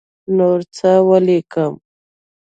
[0.37, 1.73] نور څه ولیکم.